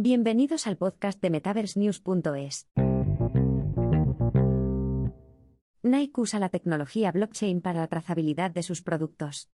Bienvenidos 0.00 0.68
al 0.68 0.76
podcast 0.76 1.20
de 1.20 1.28
MetaverseNews.es. 1.28 2.68
Nike 5.82 6.20
usa 6.20 6.38
la 6.38 6.50
tecnología 6.50 7.10
blockchain 7.10 7.60
para 7.60 7.80
la 7.80 7.88
trazabilidad 7.88 8.52
de 8.52 8.62
sus 8.62 8.82
productos. 8.82 9.50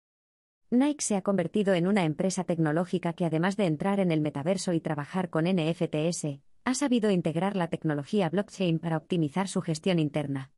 Nike 0.68 1.02
se 1.02 1.16
ha 1.16 1.22
convertido 1.22 1.72
en 1.72 1.86
una 1.86 2.04
empresa 2.04 2.44
tecnológica 2.44 3.14
que 3.14 3.24
además 3.24 3.56
de 3.56 3.64
entrar 3.64 4.00
en 4.00 4.12
el 4.12 4.20
metaverso 4.20 4.74
y 4.74 4.80
trabajar 4.80 5.30
con 5.30 5.46
NFTs, 5.46 6.40
ha 6.66 6.74
sabido 6.74 7.10
integrar 7.10 7.56
la 7.56 7.68
tecnología 7.68 8.28
blockchain 8.28 8.80
para 8.80 8.98
optimizar 8.98 9.48
su 9.48 9.62
gestión 9.62 9.98
interna. 9.98 10.52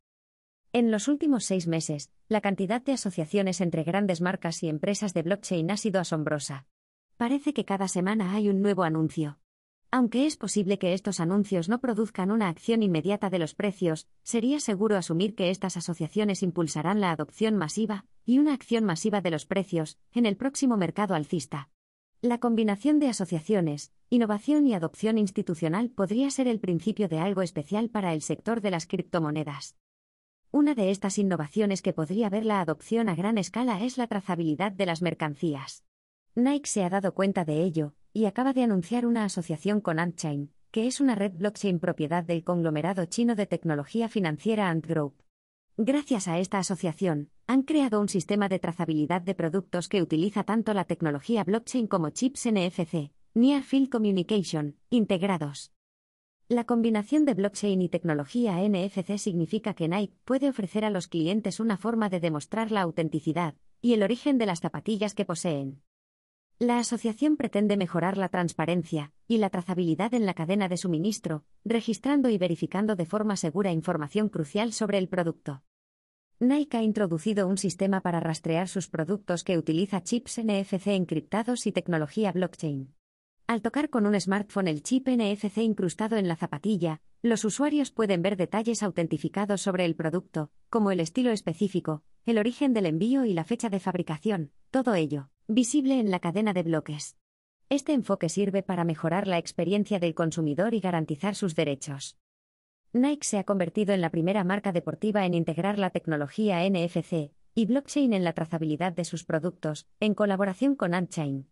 En 0.73 0.91
los 0.91 1.07
últimos 1.07 1.45
seis 1.45 1.65
meses, 1.65 2.11
la 2.27 2.41
cantidad 2.41 2.81
de 2.81 2.91
asociaciones 2.91 3.61
entre 3.61 3.85
grandes 3.85 4.19
marcas 4.19 4.63
y 4.63 4.67
empresas 4.67 5.13
de 5.13 5.21
blockchain 5.21 5.71
ha 5.71 5.77
sido 5.77 6.01
asombrosa. 6.01 6.65
Parece 7.15 7.53
que 7.53 7.63
cada 7.63 7.87
semana 7.87 8.33
hay 8.33 8.49
un 8.49 8.61
nuevo 8.61 8.83
anuncio. 8.83 9.39
Aunque 9.89 10.25
es 10.25 10.35
posible 10.35 10.77
que 10.79 10.93
estos 10.93 11.21
anuncios 11.21 11.69
no 11.69 11.79
produzcan 11.79 12.29
una 12.29 12.49
acción 12.49 12.83
inmediata 12.83 13.29
de 13.29 13.39
los 13.39 13.55
precios, 13.55 14.07
sería 14.21 14.59
seguro 14.59 14.97
asumir 14.97 15.33
que 15.33 15.49
estas 15.49 15.77
asociaciones 15.77 16.43
impulsarán 16.43 16.99
la 16.99 17.11
adopción 17.11 17.55
masiva 17.55 18.05
y 18.25 18.39
una 18.39 18.53
acción 18.53 18.83
masiva 18.83 19.21
de 19.21 19.31
los 19.31 19.45
precios 19.45 19.97
en 20.11 20.25
el 20.25 20.35
próximo 20.35 20.75
mercado 20.75 21.15
alcista. 21.15 21.69
La 22.21 22.39
combinación 22.39 22.99
de 22.99 23.07
asociaciones, 23.07 23.93
innovación 24.09 24.67
y 24.67 24.73
adopción 24.73 25.17
institucional 25.17 25.89
podría 25.89 26.31
ser 26.31 26.47
el 26.47 26.59
principio 26.59 27.07
de 27.07 27.19
algo 27.19 27.41
especial 27.41 27.89
para 27.89 28.13
el 28.13 28.21
sector 28.21 28.59
de 28.59 28.71
las 28.71 28.87
criptomonedas. 28.87 29.77
Una 30.51 30.75
de 30.75 30.91
estas 30.91 31.17
innovaciones 31.17 31.81
que 31.81 31.93
podría 31.93 32.29
ver 32.29 32.43
la 32.43 32.59
adopción 32.59 33.07
a 33.07 33.15
gran 33.15 33.37
escala 33.37 33.81
es 33.83 33.97
la 33.97 34.07
trazabilidad 34.07 34.71
de 34.73 34.85
las 34.85 35.01
mercancías. 35.01 35.85
Nike 36.35 36.67
se 36.67 36.83
ha 36.83 36.89
dado 36.89 37.13
cuenta 37.13 37.45
de 37.45 37.63
ello, 37.63 37.93
y 38.17 38.25
acaba 38.25 38.51
de 38.51 38.63
anunciar 38.63 39.05
una 39.05 39.25
asociación 39.25 39.79
con 39.79 39.99
AntChain, 39.99 40.51
que 40.71 40.87
es 40.87 40.99
una 40.99 41.13
red 41.13 41.33
blockchain 41.33 41.77
propiedad 41.77 42.23
del 42.23 42.43
conglomerado 42.43 43.05
chino 43.05 43.35
de 43.35 43.45
tecnología 43.45 44.09
financiera 44.09 44.69
Ant 44.69 44.87
Group. 44.87 45.21
Gracias 45.77 46.27
a 46.27 46.39
esta 46.39 46.57
asociación, 46.57 47.29
han 47.45 47.61
creado 47.61 48.01
un 48.01 48.09
sistema 48.09 48.49
de 48.49 48.57
trazabilidad 48.57 49.21
de 49.21 49.35
productos 49.35 49.87
que 49.87 50.01
utiliza 50.01 50.43
tanto 50.43 50.73
la 50.73 50.85
tecnología 50.85 51.43
blockchain 51.43 51.85
como 51.85 52.09
chips 52.09 52.47
NFC, 52.47 53.11
Near 53.35 53.61
Field 53.61 53.89
Communication, 53.89 54.77
integrados. 54.89 55.71
La 56.49 56.63
combinación 56.63 57.23
de 57.23 57.35
blockchain 57.35 57.83
y 57.83 57.87
tecnología 57.87 58.67
NFC 58.67 59.19
significa 59.19 59.75
que 59.75 59.87
Nike 59.87 60.17
puede 60.25 60.49
ofrecer 60.49 60.85
a 60.85 60.89
los 60.89 61.07
clientes 61.07 61.59
una 61.59 61.77
forma 61.77 62.09
de 62.09 62.19
demostrar 62.19 62.71
la 62.71 62.81
autenticidad 62.81 63.53
y 63.79 63.93
el 63.93 64.01
origen 64.01 64.39
de 64.39 64.47
las 64.47 64.61
zapatillas 64.61 65.13
que 65.13 65.25
poseen. 65.25 65.83
La 66.59 66.79
asociación 66.79 67.37
pretende 67.37 67.77
mejorar 67.77 68.17
la 68.17 68.29
transparencia 68.29 69.11
y 69.27 69.37
la 69.37 69.51
trazabilidad 69.51 70.15
en 70.15 70.25
la 70.25 70.33
cadena 70.33 70.67
de 70.67 70.77
suministro, 70.77 71.43
registrando 71.63 72.29
y 72.29 72.39
verificando 72.39 72.95
de 72.95 73.05
forma 73.05 73.35
segura 73.35 73.71
información 73.71 74.27
crucial 74.27 74.73
sobre 74.73 74.97
el 74.97 75.07
producto. 75.07 75.61
Nike 76.39 76.77
ha 76.77 76.81
introducido 76.81 77.47
un 77.47 77.59
sistema 77.59 78.01
para 78.01 78.21
rastrear 78.21 78.67
sus 78.67 78.89
productos 78.89 79.43
que 79.43 79.55
utiliza 79.55 80.01
chips 80.01 80.39
NFC 80.39 80.87
encriptados 80.87 81.67
y 81.67 81.71
tecnología 81.71 82.31
blockchain. 82.31 82.91
Al 83.45 83.61
tocar 83.61 83.91
con 83.91 84.07
un 84.07 84.19
smartphone 84.19 84.67
el 84.67 84.81
chip 84.81 85.09
NFC 85.09 85.59
incrustado 85.59 86.17
en 86.17 86.27
la 86.27 86.37
zapatilla, 86.37 87.01
los 87.21 87.45
usuarios 87.45 87.91
pueden 87.91 88.23
ver 88.23 88.35
detalles 88.35 88.81
autentificados 88.81 89.61
sobre 89.61 89.85
el 89.85 89.95
producto, 89.95 90.49
como 90.71 90.89
el 90.89 91.01
estilo 91.01 91.29
específico, 91.29 92.03
el 92.27 92.39
origen 92.39 92.73
del 92.73 92.87
envío 92.87 93.23
y 93.23 93.33
la 93.33 93.45
fecha 93.45 93.69
de 93.69 93.79
fabricación, 93.79 94.51
todo 94.69 94.95
ello, 94.95 95.29
visible 95.47 95.97
en 95.97 96.11
la 96.11 96.19
cadena 96.19 96.51
de 96.51 96.61
bloques. 96.61 97.15
Este 97.69 97.93
enfoque 97.93 98.27
sirve 98.27 98.63
para 98.63 98.83
mejorar 98.83 99.27
la 99.27 99.37
experiencia 99.37 99.97
del 99.97 100.13
consumidor 100.13 100.73
y 100.73 100.81
garantizar 100.81 101.35
sus 101.35 101.55
derechos. 101.55 102.17
Nike 102.91 103.25
se 103.25 103.37
ha 103.37 103.45
convertido 103.45 103.93
en 103.93 104.01
la 104.01 104.11
primera 104.11 104.43
marca 104.43 104.73
deportiva 104.73 105.25
en 105.25 105.35
integrar 105.35 105.79
la 105.79 105.89
tecnología 105.89 106.69
NFC 106.69 107.31
y 107.55 107.65
blockchain 107.65 108.11
en 108.11 108.25
la 108.25 108.33
trazabilidad 108.33 108.91
de 108.91 109.05
sus 109.05 109.23
productos, 109.23 109.87
en 110.01 110.13
colaboración 110.13 110.75
con 110.75 110.93
Antchain. 110.93 111.47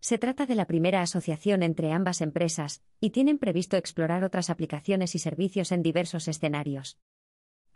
Se 0.00 0.18
trata 0.18 0.44
de 0.44 0.56
la 0.56 0.66
primera 0.66 1.02
asociación 1.02 1.62
entre 1.62 1.92
ambas 1.92 2.20
empresas, 2.20 2.82
y 3.00 3.10
tienen 3.10 3.38
previsto 3.38 3.76
explorar 3.76 4.24
otras 4.24 4.50
aplicaciones 4.50 5.14
y 5.14 5.20
servicios 5.20 5.70
en 5.70 5.84
diversos 5.84 6.26
escenarios. 6.26 6.98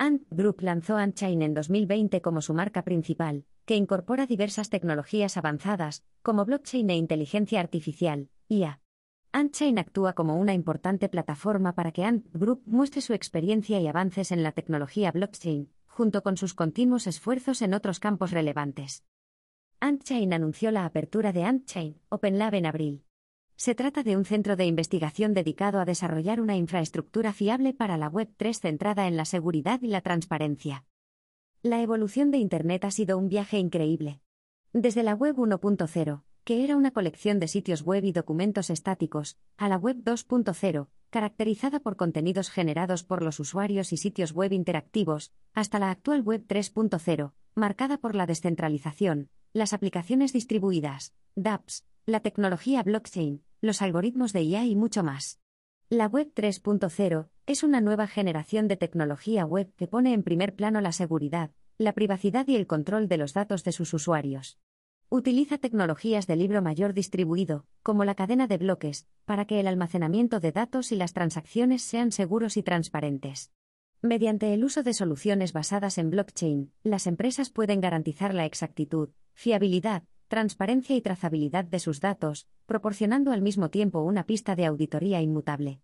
Ant 0.02 0.22
Group 0.30 0.62
lanzó 0.62 0.96
Antchain 0.96 1.42
en 1.42 1.52
2020 1.52 2.22
como 2.22 2.40
su 2.40 2.54
marca 2.54 2.84
principal, 2.84 3.44
que 3.66 3.76
incorpora 3.76 4.24
diversas 4.24 4.70
tecnologías 4.70 5.36
avanzadas, 5.36 6.04
como 6.22 6.46
blockchain 6.46 6.88
e 6.88 6.96
inteligencia 6.96 7.60
artificial, 7.60 8.30
IA. 8.48 8.80
Antchain 9.30 9.78
actúa 9.78 10.14
como 10.14 10.36
una 10.36 10.54
importante 10.54 11.10
plataforma 11.10 11.74
para 11.74 11.92
que 11.92 12.04
Ant 12.04 12.26
Group 12.32 12.62
muestre 12.64 13.02
su 13.02 13.12
experiencia 13.12 13.78
y 13.78 13.88
avances 13.88 14.32
en 14.32 14.42
la 14.42 14.52
tecnología 14.52 15.12
blockchain, 15.12 15.70
junto 15.86 16.22
con 16.22 16.38
sus 16.38 16.54
continuos 16.54 17.06
esfuerzos 17.06 17.60
en 17.60 17.74
otros 17.74 18.00
campos 18.00 18.30
relevantes. 18.30 19.04
Antchain 19.80 20.32
anunció 20.32 20.70
la 20.70 20.86
apertura 20.86 21.34
de 21.34 21.44
Antchain 21.44 22.00
Open 22.08 22.38
Lab 22.38 22.54
en 22.54 22.64
abril. 22.64 23.04
Se 23.60 23.74
trata 23.74 24.02
de 24.02 24.16
un 24.16 24.24
centro 24.24 24.56
de 24.56 24.64
investigación 24.64 25.34
dedicado 25.34 25.80
a 25.80 25.84
desarrollar 25.84 26.40
una 26.40 26.56
infraestructura 26.56 27.34
fiable 27.34 27.74
para 27.74 27.98
la 27.98 28.10
Web3 28.10 28.58
centrada 28.58 29.06
en 29.06 29.18
la 29.18 29.26
seguridad 29.26 29.82
y 29.82 29.88
la 29.88 30.00
transparencia. 30.00 30.86
La 31.60 31.82
evolución 31.82 32.30
de 32.30 32.38
Internet 32.38 32.86
ha 32.86 32.90
sido 32.90 33.18
un 33.18 33.28
viaje 33.28 33.58
increíble. 33.58 34.22
Desde 34.72 35.02
la 35.02 35.12
Web 35.12 35.36
1.0, 35.36 36.22
que 36.44 36.64
era 36.64 36.74
una 36.74 36.90
colección 36.92 37.38
de 37.38 37.48
sitios 37.48 37.82
web 37.82 38.02
y 38.04 38.12
documentos 38.12 38.70
estáticos, 38.70 39.36
a 39.58 39.68
la 39.68 39.76
Web 39.76 40.04
2.0, 40.04 40.88
caracterizada 41.10 41.80
por 41.80 41.96
contenidos 41.96 42.48
generados 42.48 43.04
por 43.04 43.22
los 43.22 43.40
usuarios 43.40 43.92
y 43.92 43.98
sitios 43.98 44.32
web 44.32 44.54
interactivos, 44.54 45.34
hasta 45.52 45.78
la 45.78 45.90
actual 45.90 46.22
Web 46.22 46.46
3.0, 46.48 47.34
marcada 47.56 47.98
por 47.98 48.14
la 48.14 48.24
descentralización, 48.24 49.28
las 49.52 49.74
aplicaciones 49.74 50.32
distribuidas, 50.32 51.12
dApps, 51.34 51.84
la 52.06 52.20
tecnología 52.20 52.82
blockchain, 52.82 53.42
los 53.60 53.82
algoritmos 53.82 54.32
de 54.32 54.42
IA 54.42 54.64
y 54.64 54.74
mucho 54.74 55.02
más. 55.02 55.38
La 55.90 56.06
Web 56.06 56.32
3.0 56.34 57.28
es 57.46 57.62
una 57.62 57.80
nueva 57.80 58.06
generación 58.06 58.68
de 58.68 58.76
tecnología 58.76 59.44
web 59.44 59.72
que 59.76 59.86
pone 59.86 60.14
en 60.14 60.22
primer 60.22 60.54
plano 60.54 60.80
la 60.80 60.92
seguridad, 60.92 61.50
la 61.76 61.92
privacidad 61.92 62.46
y 62.48 62.56
el 62.56 62.66
control 62.66 63.08
de 63.08 63.18
los 63.18 63.34
datos 63.34 63.64
de 63.64 63.72
sus 63.72 63.92
usuarios. 63.92 64.58
Utiliza 65.10 65.58
tecnologías 65.58 66.26
de 66.26 66.36
libro 66.36 66.62
mayor 66.62 66.94
distribuido, 66.94 67.66
como 67.82 68.04
la 68.04 68.14
cadena 68.14 68.46
de 68.46 68.58
bloques, 68.58 69.06
para 69.24 69.44
que 69.44 69.60
el 69.60 69.66
almacenamiento 69.66 70.40
de 70.40 70.52
datos 70.52 70.92
y 70.92 70.96
las 70.96 71.12
transacciones 71.12 71.82
sean 71.82 72.12
seguros 72.12 72.56
y 72.56 72.62
transparentes. 72.62 73.50
Mediante 74.00 74.54
el 74.54 74.64
uso 74.64 74.82
de 74.82 74.94
soluciones 74.94 75.52
basadas 75.52 75.98
en 75.98 76.10
blockchain, 76.10 76.72
las 76.84 77.06
empresas 77.06 77.50
pueden 77.50 77.80
garantizar 77.80 78.32
la 78.32 78.46
exactitud, 78.46 79.10
fiabilidad, 79.34 80.04
transparencia 80.30 80.94
y 80.94 81.00
trazabilidad 81.00 81.64
de 81.64 81.80
sus 81.80 82.00
datos, 82.00 82.46
proporcionando 82.64 83.32
al 83.32 83.42
mismo 83.42 83.68
tiempo 83.68 84.00
una 84.00 84.26
pista 84.26 84.54
de 84.54 84.64
auditoría 84.64 85.20
inmutable. 85.20 85.80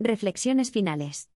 Reflexiones 0.00 0.72
finales. 0.72 1.30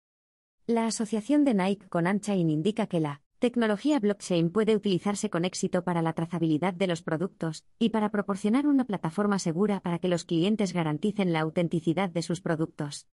La 0.69 0.87
asociación 0.87 1.45
de 1.45 1.55
Nike 1.55 1.89
con 1.89 2.07
Anchain 2.07 2.49
indica 2.49 2.87
que 2.87 3.01
la 3.01 3.21
tecnología 3.41 3.99
blockchain 3.99 4.51
puede 4.51 4.77
utilizarse 4.77 5.29
con 5.29 5.45
éxito 5.45 5.83
para 5.83 6.03
la 6.03 6.13
trazabilidad 6.13 6.73
de 6.73 6.87
los 6.87 7.03
productos 7.03 7.65
y 7.81 7.89
para 7.89 8.11
proporcionar 8.11 8.69
una 8.69 8.85
plataforma 8.85 9.41
segura 9.41 9.81
para 9.81 9.99
que 9.99 10.07
los 10.07 10.25
clientes 10.25 10.73
garanticen 10.73 11.33
la 11.33 11.41
autenticidad 11.41 12.11
de 12.11 12.23
sus 12.23 12.41
productos. 12.41 13.09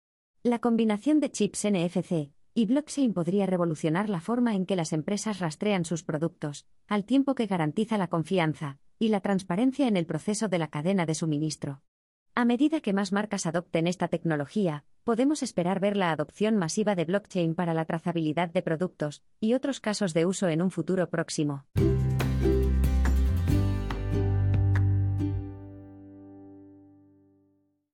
La 0.44 0.60
combinación 0.60 1.22
de 1.22 1.32
chips 1.32 1.64
NFC 1.64 2.34
y 2.54 2.66
blockchain 2.66 3.14
podría 3.14 3.46
revolucionar 3.46 4.10
la 4.10 4.20
forma 4.20 4.56
en 4.56 4.66
que 4.66 4.76
las 4.76 4.92
empresas 4.92 5.40
rastrean 5.40 5.86
sus 5.86 6.04
productos, 6.04 6.68
al 6.88 7.06
tiempo 7.06 7.34
que 7.34 7.46
garantiza 7.46 7.98
la 7.98 8.10
confianza, 8.10 8.80
y 9.00 9.10
la 9.10 9.22
transparencia 9.22 9.88
en 9.88 9.98
el 9.98 10.06
proceso 10.06 10.48
de 10.48 10.60
la 10.60 10.68
cadena 10.68 11.06
de 11.06 11.16
suministro. 11.16 11.82
A 12.34 12.44
medida 12.44 12.82
que 12.82 12.92
más 12.92 13.12
marcas 13.14 13.46
adopten 13.46 13.88
esta 13.88 14.10
tecnología, 14.10 14.84
podemos 15.06 15.42
esperar 15.42 15.80
ver 15.80 15.96
la 15.96 16.12
adopción 16.12 16.58
masiva 16.58 16.96
de 16.96 17.06
blockchain 17.06 17.56
para 17.56 17.74
la 17.74 17.86
trazabilidad 17.86 18.50
de 18.50 18.62
productos 18.62 19.24
y 19.40 19.54
otros 19.54 19.80
casos 19.80 20.14
de 20.14 20.26
uso 20.26 20.50
en 20.50 20.62
un 20.62 20.72
futuro 20.72 21.10
próximo. 21.10 21.66